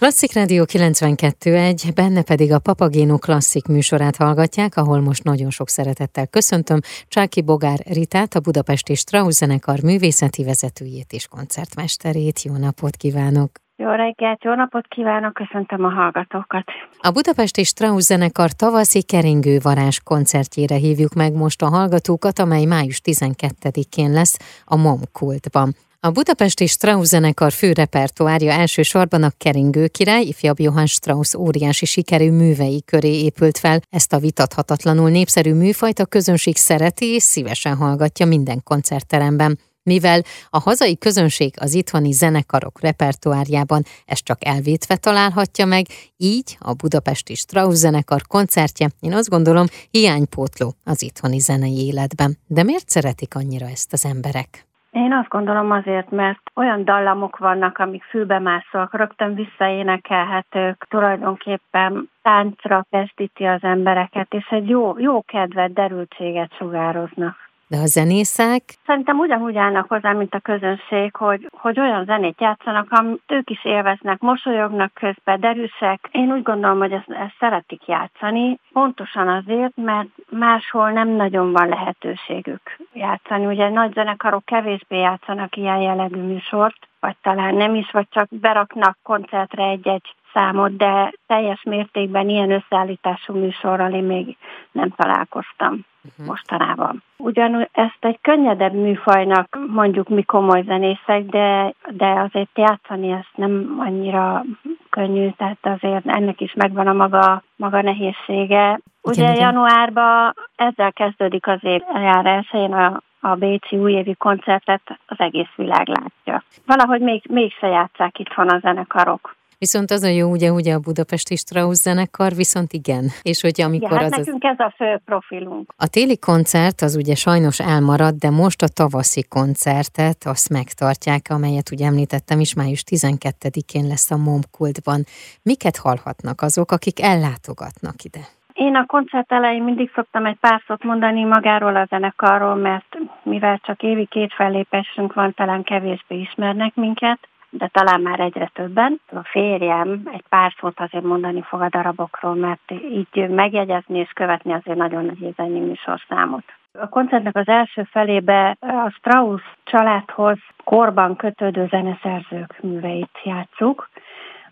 Klasszik 0.00 0.32
Rádió 0.32 0.64
92.1, 0.64 1.92
benne 1.94 2.22
pedig 2.22 2.52
a 2.52 2.58
Papagéno 2.58 3.18
klasszik 3.18 3.66
műsorát 3.66 4.16
hallgatják, 4.16 4.76
ahol 4.76 5.00
most 5.00 5.24
nagyon 5.24 5.50
sok 5.50 5.68
szeretettel 5.68 6.26
köszöntöm 6.26 6.78
Csáki 7.08 7.42
Bogár 7.42 7.78
Ritát, 7.84 8.34
a 8.34 8.40
Budapesti 8.40 8.94
Strauss 8.94 9.34
zenekar 9.34 9.78
művészeti 9.82 10.44
vezetőjét 10.44 11.12
és 11.12 11.28
koncertmesterét. 11.28 12.42
Jó 12.42 12.56
napot 12.56 12.96
kívánok! 12.96 13.50
Jó 13.76 13.90
reggelt, 13.90 14.44
jó 14.44 14.54
napot 14.54 14.86
kívánok, 14.88 15.34
köszöntöm 15.34 15.84
a 15.84 15.90
hallgatókat. 15.90 16.64
A 16.98 17.10
Budapesti 17.10 17.64
Strauss 17.64 18.04
zenekar 18.04 18.50
tavaszi 18.50 19.02
keringő 19.02 19.58
varázs 19.62 19.98
koncertjére 20.04 20.74
hívjuk 20.74 21.12
meg 21.12 21.32
most 21.32 21.62
a 21.62 21.68
hallgatókat, 21.68 22.38
amely 22.38 22.64
május 22.64 23.00
12-én 23.04 24.12
lesz 24.12 24.62
a 24.64 24.76
MOM 24.76 25.00
kultban. 25.12 25.74
A 26.00 26.10
budapesti 26.10 26.66
Strauss 26.66 27.08
zenekar 27.08 27.52
fő 27.52 27.72
repertoárja 27.72 28.52
elsősorban 28.52 29.22
a 29.22 29.32
Keringő 29.36 29.88
király, 29.88 30.22
ifjabb 30.22 30.60
Johann 30.60 30.84
Strauss 30.84 31.34
óriási 31.34 31.86
sikerű 31.86 32.30
művei 32.30 32.82
köré 32.84 33.22
épült 33.22 33.58
fel. 33.58 33.80
Ezt 33.90 34.12
a 34.12 34.18
vitathatatlanul 34.18 35.10
népszerű 35.10 35.52
műfajt 35.54 35.98
a 35.98 36.06
közönség 36.06 36.56
szereti 36.56 37.06
és 37.06 37.22
szívesen 37.22 37.76
hallgatja 37.76 38.26
minden 38.26 38.62
koncertteremben. 38.62 39.58
Mivel 39.82 40.22
a 40.48 40.58
hazai 40.58 40.98
közönség 40.98 41.54
az 41.60 41.74
itthoni 41.74 42.12
zenekarok 42.12 42.80
repertoárjában 42.80 43.84
ezt 44.04 44.24
csak 44.24 44.46
elvétve 44.46 44.96
találhatja 44.96 45.66
meg, 45.66 45.86
így 46.16 46.56
a 46.60 46.72
budapesti 46.72 47.34
Strauss 47.34 47.76
zenekar 47.76 48.22
koncertje, 48.26 48.90
én 49.00 49.12
azt 49.12 49.28
gondolom, 49.28 49.66
hiánypótló 49.90 50.74
az 50.84 51.02
itthoni 51.02 51.38
zenei 51.38 51.86
életben. 51.86 52.38
De 52.46 52.62
miért 52.62 52.88
szeretik 52.88 53.34
annyira 53.34 53.68
ezt 53.68 53.92
az 53.92 54.04
emberek? 54.04 54.65
Én 54.96 55.12
azt 55.12 55.28
gondolom 55.28 55.70
azért, 55.70 56.10
mert 56.10 56.40
olyan 56.54 56.84
dallamok 56.84 57.38
vannak, 57.38 57.78
amik 57.78 58.02
fülbe 58.02 58.38
mászolnak, 58.38 58.94
rögtön 58.94 59.34
visszaénekelhetők, 59.34 60.86
tulajdonképpen 60.88 62.10
táncra 62.22 62.86
kezdíti 62.90 63.44
az 63.44 63.62
embereket, 63.62 64.34
és 64.34 64.46
egy 64.50 64.68
jó, 64.68 64.98
jó 64.98 65.22
kedvet, 65.22 65.72
derültséget 65.72 66.54
sugároznak. 66.56 67.45
De 67.68 67.76
a 67.76 67.86
zenészek? 67.86 68.62
Szerintem 68.86 69.18
ugyanúgy 69.18 69.56
állnak 69.56 69.88
hozzá, 69.88 70.12
mint 70.12 70.34
a 70.34 70.40
közönség, 70.40 71.16
hogy, 71.16 71.48
hogy 71.52 71.80
olyan 71.80 72.04
zenét 72.04 72.40
játszanak, 72.40 72.86
amit 72.90 73.22
ők 73.26 73.50
is 73.50 73.64
élveznek, 73.64 74.20
mosolyognak 74.20 74.94
közben, 74.94 75.40
derűsek. 75.40 76.08
Én 76.12 76.32
úgy 76.32 76.42
gondolom, 76.42 76.78
hogy 76.78 76.92
ezt, 76.92 77.10
ezt 77.10 77.34
szeretik 77.38 77.86
játszani, 77.86 78.58
pontosan 78.72 79.28
azért, 79.28 79.76
mert 79.76 80.08
máshol 80.30 80.90
nem 80.90 81.08
nagyon 81.08 81.52
van 81.52 81.68
lehetőségük 81.68 82.76
játszani. 82.92 83.46
Ugye 83.46 83.68
nagy 83.68 83.92
zenekarok 83.92 84.44
kevésbé 84.44 84.98
játszanak 84.98 85.56
ilyen 85.56 85.80
jellegű 85.80 86.20
műsort, 86.20 86.88
vagy 87.00 87.16
talán 87.22 87.54
nem 87.54 87.74
is, 87.74 87.90
vagy 87.90 88.06
csak 88.10 88.28
beraknak 88.30 88.98
koncertre 89.02 89.64
egy-egy 89.64 90.14
számot, 90.36 90.76
de 90.76 91.12
teljes 91.26 91.62
mértékben 91.62 92.28
ilyen 92.28 92.50
összeállítású 92.50 93.34
műsorral 93.34 93.92
én 93.92 94.04
még 94.04 94.36
nem 94.72 94.90
találkoztam 94.90 95.84
uh-huh. 96.04 96.26
mostanában. 96.26 97.02
Ugyanúgy 97.16 97.68
ezt 97.72 97.98
egy 98.00 98.18
könnyedebb 98.20 98.72
műfajnak 98.72 99.58
mondjuk 99.66 100.08
mi 100.08 100.22
komoly 100.22 100.62
zenészek, 100.66 101.24
de, 101.24 101.72
de 101.90 102.06
azért 102.06 102.50
játszani 102.54 103.10
ezt 103.10 103.32
nem 103.34 103.76
annyira 103.78 104.44
könnyű, 104.90 105.30
tehát 105.36 105.58
azért 105.60 106.06
ennek 106.06 106.40
is 106.40 106.54
megvan 106.54 106.86
a 106.86 106.92
maga, 106.92 107.42
maga 107.56 107.82
nehézsége. 107.82 108.80
Ugye 109.02 109.32
igen, 109.32 109.36
januárban 109.36 110.34
ezzel 110.56 110.92
kezdődik 110.92 111.46
az 111.46 111.58
év 111.60 111.82
jár 111.94 112.26
elsőjén 112.26 112.72
a 112.72 113.02
a 113.20 113.34
Bécsi 113.34 113.76
újévi 113.76 114.14
koncertet 114.14 114.98
az 115.06 115.16
egész 115.18 115.54
világ 115.56 115.88
látja. 115.88 116.42
Valahogy 116.66 117.00
még, 117.00 117.22
mégse 117.28 117.66
játszák 117.66 118.18
itthon 118.18 118.48
a 118.48 118.58
zenekarok. 118.58 119.35
Viszont 119.58 119.90
az 119.90 120.02
a 120.02 120.08
jó, 120.08 120.30
ugye, 120.30 120.50
ugye 120.50 120.74
a 120.74 120.78
Budapesti 120.78 121.36
Strauss 121.36 121.80
zenekar, 121.80 122.32
viszont 122.34 122.72
igen. 122.72 123.04
És 123.22 123.40
hogy 123.40 123.60
amikor 123.60 123.90
ja, 123.90 123.96
hát 123.96 124.12
az 124.12 124.26
nekünk 124.26 124.44
ez 124.44 124.58
a 124.58 124.72
fő 124.76 125.00
profilunk. 125.04 125.72
A 125.76 125.86
téli 125.86 126.18
koncert 126.18 126.80
az 126.80 126.96
ugye 126.96 127.14
sajnos 127.14 127.60
elmarad, 127.60 128.14
de 128.14 128.30
most 128.30 128.62
a 128.62 128.68
tavaszi 128.68 129.24
koncertet 129.28 130.24
azt 130.24 130.48
megtartják, 130.50 131.26
amelyet 131.28 131.70
ugye 131.70 131.86
említettem 131.86 132.40
is, 132.40 132.54
május 132.54 132.82
12-én 132.90 133.86
lesz 133.86 134.10
a 134.10 134.16
Momkultban. 134.16 135.00
Miket 135.42 135.76
hallhatnak 135.76 136.40
azok, 136.40 136.70
akik 136.72 137.02
ellátogatnak 137.02 138.02
ide? 138.02 138.20
Én 138.52 138.74
a 138.76 138.86
koncert 138.86 139.32
elején 139.32 139.62
mindig 139.62 139.90
szoktam 139.94 140.26
egy 140.26 140.38
pár 140.40 140.62
szót 140.66 140.84
mondani 140.84 141.24
magáról 141.24 141.76
a 141.76 141.86
zenekarról, 141.90 142.54
mert 142.54 142.86
mivel 143.22 143.60
csak 143.62 143.82
évi 143.82 144.06
két 144.06 144.32
fellépésünk 144.34 145.14
van, 145.14 145.34
talán 145.34 145.62
kevésbé 145.62 146.16
ismernek 146.16 146.74
minket 146.74 147.18
de 147.58 147.68
talán 147.72 148.00
már 148.00 148.20
egyre 148.20 148.50
többen. 148.54 149.00
A 149.12 149.22
férjem 149.22 150.00
egy 150.12 150.24
pár 150.28 150.52
szót 150.60 150.80
azért 150.80 151.04
mondani 151.04 151.42
fog 151.42 151.60
a 151.60 151.68
darabokról, 151.68 152.34
mert 152.34 152.70
így 152.70 153.28
megjegyezni 153.28 153.98
és 153.98 154.10
követni 154.10 154.52
azért 154.52 154.78
nagyon 154.78 155.04
nehéz 155.04 155.34
ennyi 155.36 155.60
műsorszámot. 155.60 156.44
A 156.80 156.88
koncertnek 156.88 157.36
az 157.36 157.48
első 157.48 157.82
felébe 157.82 158.56
a 158.60 158.90
Strauss 158.90 159.42
családhoz 159.64 160.38
korban 160.64 161.16
kötődő 161.16 161.66
zeneszerzők 161.70 162.58
műveit 162.62 163.20
játszuk. 163.24 163.88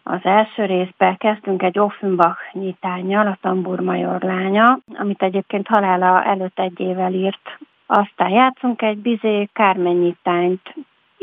Az 0.02 0.20
első 0.22 0.64
részben 0.64 1.16
kezdtünk 1.16 1.62
egy 1.62 1.78
Offenbach 1.78 2.54
nyitányjal, 2.54 3.26
a 3.26 3.38
Tambur 3.40 3.80
Major 3.80 4.22
lánya, 4.22 4.78
amit 4.94 5.22
egyébként 5.22 5.66
halála 5.66 6.24
előtt 6.24 6.58
egy 6.58 6.80
évvel 6.80 7.12
írt. 7.12 7.58
Aztán 7.86 8.30
játszunk 8.30 8.82
egy 8.82 8.98
Bizé 8.98 9.48
Kármen 9.52 9.94
nyitányt, 9.94 10.74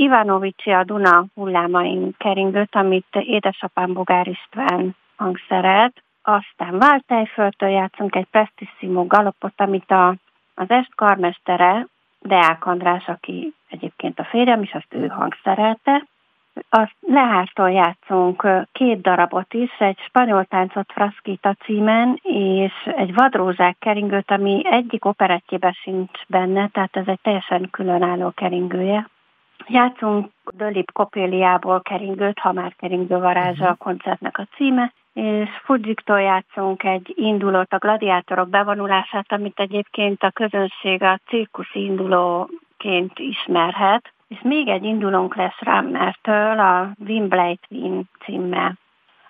Ivanovicsi 0.02 0.72
a 0.72 0.84
Duna 0.84 1.26
hullámain 1.34 2.16
keringőt, 2.18 2.76
amit 2.76 3.16
édesapám 3.16 3.94
Bogár 3.94 4.28
István 4.28 4.96
hangszeret. 5.16 6.04
Aztán 6.22 6.78
Váltejföldtől 6.78 7.70
játszunk 7.70 8.16
egy 8.16 8.28
Prestissimo 8.32 9.06
galopot, 9.06 9.54
amit 9.56 9.92
a, 9.92 10.16
az 10.56 10.70
est 10.70 10.96
karmestere, 10.96 11.88
Deák 12.20 12.66
András, 12.66 13.08
aki 13.08 13.54
egyébként 13.70 14.20
a 14.20 14.24
férjem 14.24 14.62
is, 14.62 14.74
azt 14.74 14.94
ő 14.94 15.08
hangszerelte. 15.08 16.06
Azt 16.70 16.96
Lehártól 17.00 17.72
játszunk 17.72 18.48
két 18.72 19.02
darabot 19.02 19.54
is, 19.54 19.80
egy 19.80 20.00
spanyol 20.08 20.46
táncot 20.46 20.92
Fraszkita 20.92 21.54
címen, 21.54 22.20
és 22.24 22.74
egy 22.96 23.14
vadrózsák 23.14 23.76
keringőt, 23.80 24.32
ami 24.32 24.62
egyik 24.64 25.06
operettjében 25.06 25.72
sincs 25.72 26.20
benne, 26.28 26.68
tehát 26.68 26.96
ez 26.96 27.08
egy 27.08 27.20
teljesen 27.22 27.70
különálló 27.72 28.32
keringője. 28.32 29.10
Játszunk 29.68 30.32
Dölip 30.54 30.92
Kopéliából 30.92 31.82
keringőt, 31.82 32.40
ha 32.40 32.52
már 32.52 32.76
keringő 32.76 33.18
varázsa 33.18 33.68
a 33.68 33.76
koncertnek 33.76 34.38
a 34.38 34.48
címe, 34.56 34.94
és 35.14 35.50
Fujiktól 35.64 36.22
játszunk 36.22 36.84
egy 36.84 37.14
indulót, 37.16 37.74
a 37.74 37.78
gladiátorok 37.78 38.50
bevonulását, 38.50 39.32
amit 39.32 39.60
egyébként 39.60 40.24
a 40.24 40.32
közönség 40.32 41.04
a 41.04 41.20
cirkusz 41.28 41.74
indulóként 41.74 43.20
ismerhet, 43.20 44.14
és 44.28 44.38
még 44.44 44.68
egy 44.68 44.84
indulónk 44.84 45.36
lesz 45.36 45.60
Rammertől, 45.60 46.60
a 46.60 46.92
Wimbley 47.08 47.56
Twin 47.68 48.04
címmel. 48.24 48.78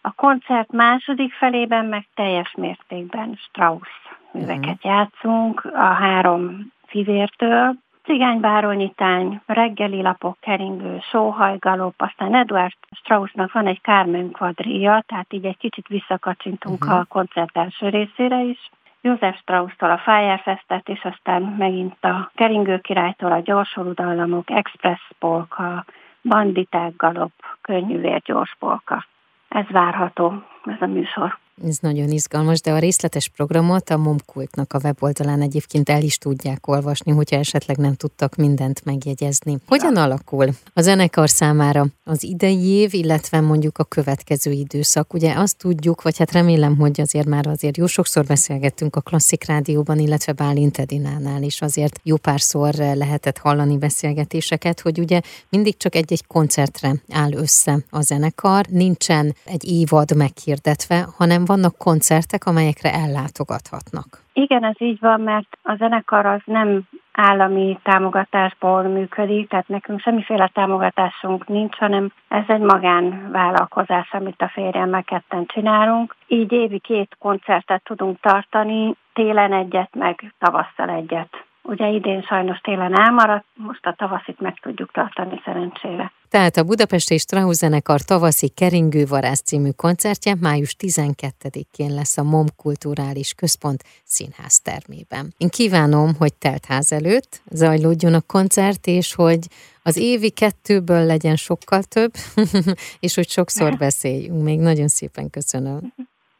A 0.01 0.11
koncert 0.11 0.71
második 0.71 1.33
felében 1.33 1.85
meg 1.85 2.07
teljes 2.15 2.53
mértékben 2.57 3.39
Strauss 3.41 3.89
műveket 4.31 4.75
uh-huh. 4.83 4.91
játszunk, 4.91 5.65
a 5.73 5.93
három 5.93 6.71
fivértől, 6.85 7.75
Cigánybáronyítány, 8.03 9.41
reggeli 9.45 10.01
lapok, 10.01 10.37
keringő, 10.39 10.99
sóhajgalop, 11.01 11.93
aztán 11.97 12.35
Eduard 12.35 12.73
Straussnak 12.91 13.51
van 13.51 13.67
egy 13.67 13.81
Carmen 13.81 14.31
kvadria, 14.31 15.03
tehát 15.07 15.33
így 15.33 15.45
egy 15.45 15.57
kicsit 15.57 15.87
visszakacsintunk 15.87 16.83
uh-huh. 16.83 16.99
a 16.99 17.05
koncert 17.09 17.57
első 17.57 17.89
részére 17.89 18.41
is. 18.41 18.69
József 19.01 19.37
Strauss-tól 19.37 19.91
a 19.91 19.97
Firefestet, 19.97 20.89
és 20.89 21.03
aztán 21.03 21.41
megint 21.41 22.03
a 22.03 22.31
Keringő 22.35 22.79
királytól 22.79 23.31
a 23.31 23.39
gyorsolú 23.39 23.93
dallamok, 23.93 24.49
Express 24.49 25.01
polka, 25.19 25.85
banditák 26.23 26.95
galop, 26.95 27.31
könnyű 27.61 28.15
gyors 28.25 28.55
polka. 28.59 29.05
Ez 29.47 29.65
várható, 29.69 30.43
ez 30.65 30.81
a 30.81 30.85
műsor. 30.85 31.39
Ez 31.67 31.77
nagyon 31.81 32.09
izgalmas, 32.09 32.61
de 32.61 32.71
a 32.71 32.79
részletes 32.79 33.27
programot 33.27 33.89
a 33.89 33.97
Momkultnak 33.97 34.73
a 34.73 34.79
weboldalán 34.83 35.41
egyébként 35.41 35.89
el 35.89 36.01
is 36.01 36.17
tudják 36.17 36.67
olvasni, 36.67 37.11
hogyha 37.11 37.35
esetleg 37.35 37.77
nem 37.77 37.93
tudtak 37.93 38.35
mindent 38.35 38.85
megjegyezni. 38.85 39.57
Hogyan 39.67 39.95
alakul 39.95 40.49
a 40.73 40.81
zenekar 40.81 41.29
számára 41.29 41.85
az 42.03 42.23
idei 42.23 42.65
év, 42.65 42.93
illetve 42.93 43.41
mondjuk 43.41 43.77
a 43.77 43.83
következő 43.83 44.51
időszak? 44.51 45.13
Ugye 45.13 45.33
azt 45.33 45.57
tudjuk, 45.57 46.01
vagy 46.01 46.17
hát 46.17 46.31
remélem, 46.31 46.77
hogy 46.77 47.01
azért 47.01 47.27
már 47.27 47.47
azért 47.47 47.77
jó 47.77 47.85
sokszor 47.85 48.25
beszélgettünk 48.25 48.95
a 48.95 49.01
Klasszik 49.01 49.45
Rádióban, 49.45 49.99
illetve 49.99 50.31
Bálint 50.31 50.77
Edinánál 50.77 51.43
is 51.43 51.61
azért 51.61 51.99
jó 52.03 52.17
párszor 52.17 52.73
lehetett 52.73 53.37
hallani 53.37 53.77
beszélgetéseket, 53.77 54.79
hogy 54.79 54.99
ugye 54.99 55.21
mindig 55.49 55.77
csak 55.77 55.95
egy-egy 55.95 56.27
koncertre 56.27 56.95
áll 57.09 57.31
össze 57.31 57.79
a 57.89 58.01
zenekar, 58.01 58.65
nincsen 58.65 59.35
egy 59.45 59.71
évad 59.71 60.15
meghirdetésre 60.15 60.50
hirdetve, 60.51 60.99
hanem 61.17 61.45
vannak 61.45 61.77
koncertek, 61.77 62.45
amelyekre 62.45 62.91
ellátogathatnak. 62.93 64.07
Igen, 64.33 64.63
ez 64.63 64.75
így 64.77 64.99
van, 64.99 65.21
mert 65.21 65.57
a 65.63 65.75
zenekar 65.75 66.25
az 66.25 66.41
nem 66.45 66.81
állami 67.11 67.79
támogatásból 67.83 68.83
működik, 68.83 69.49
tehát 69.49 69.67
nekünk 69.67 69.99
semmiféle 69.99 70.51
támogatásunk 70.53 71.47
nincs, 71.47 71.77
hanem 71.77 72.11
ez 72.27 72.43
egy 72.47 72.59
magánvállalkozás, 72.59 74.11
amit 74.11 74.41
a 74.41 74.51
férjemmel 74.53 75.03
ketten 75.03 75.45
csinálunk. 75.45 76.15
Így 76.27 76.51
évi 76.51 76.79
két 76.79 77.15
koncertet 77.19 77.83
tudunk 77.83 78.19
tartani, 78.19 78.95
télen 79.13 79.53
egyet, 79.53 79.95
meg 79.95 80.33
tavasszal 80.39 80.89
egyet. 80.89 81.45
Ugye 81.71 81.87
idén 81.87 82.21
sajnos 82.21 82.59
télen 82.59 82.99
elmaradt, 82.99 83.45
most 83.55 83.85
a 83.85 83.93
tavaszit 83.93 84.39
meg 84.39 84.59
tudjuk 84.59 84.91
tartani 84.91 85.41
szerencsére. 85.45 86.11
Tehát 86.29 86.55
a 86.55 86.63
Budapesti 86.63 87.17
Strauss 87.17 87.57
zenekar 87.57 87.99
tavaszi 87.99 88.49
Keringővarász 88.49 89.41
című 89.41 89.69
koncertje 89.77 90.33
május 90.41 90.75
12-én 90.79 91.93
lesz 91.93 92.17
a 92.17 92.23
MOM 92.23 92.45
Kulturális 92.57 93.33
Központ 93.33 93.81
színház 94.03 94.59
termében. 94.59 95.25
Én 95.37 95.49
kívánom, 95.49 96.09
hogy 96.19 96.33
teltház 96.33 96.91
előtt 96.91 97.31
zajlódjon 97.61 98.13
a 98.13 98.27
koncert, 98.33 98.83
és 98.85 99.15
hogy 99.15 99.41
az 99.83 99.97
évi 99.97 100.31
kettőből 100.31 101.05
legyen 101.05 101.35
sokkal 101.35 101.83
több, 101.95 102.11
és 103.05 103.15
hogy 103.15 103.29
sokszor 103.37 103.77
beszéljünk. 103.77 104.43
Még 104.43 104.59
nagyon 104.59 104.87
szépen 104.87 105.29
köszönöm. 105.29 105.79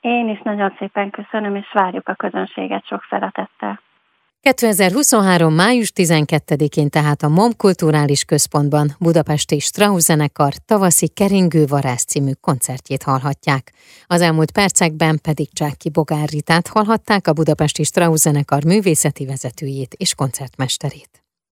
Én 0.01 0.29
is 0.29 0.41
nagyon 0.41 0.75
szépen 0.79 1.09
köszönöm, 1.09 1.55
és 1.55 1.69
várjuk 1.73 2.07
a 2.07 2.15
közönséget 2.15 2.85
sok 2.85 3.05
szeretettel. 3.09 3.79
2023. 4.41 5.53
május 5.53 5.91
12-én 5.95 6.89
tehát 6.89 7.23
a 7.23 7.29
MOM 7.29 7.55
Kulturális 7.57 8.23
Központban 8.23 8.95
Budapesti 8.99 9.59
Strauss 9.59 10.03
zenekar 10.03 10.53
tavaszi 10.65 11.07
Keringő 11.07 11.65
Varász 11.65 12.03
című 12.03 12.31
koncertjét 12.39 13.03
hallhatják. 13.03 13.73
Az 14.07 14.21
elmúlt 14.21 14.51
percekben 14.51 15.19
pedig 15.21 15.53
Csáki 15.53 15.89
Bogár 15.89 16.29
Ritát 16.29 16.67
hallhatták 16.67 17.27
a 17.27 17.33
Budapesti 17.33 17.83
Strauss 17.83 18.19
zenekar 18.19 18.63
művészeti 18.63 19.25
vezetőjét 19.25 19.93
és 19.93 20.15
koncertmesterét. 20.15 21.20